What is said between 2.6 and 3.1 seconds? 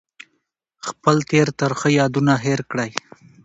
کړئ.